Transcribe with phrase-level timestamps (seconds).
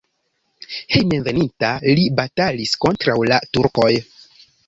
[0.93, 1.69] Hejmenveninta
[1.99, 3.93] li batalis kontraŭ la turkoj.